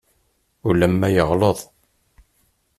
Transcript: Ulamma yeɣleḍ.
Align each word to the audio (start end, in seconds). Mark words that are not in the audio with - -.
Ulamma 0.69 1.07
yeɣleḍ. 1.15 1.59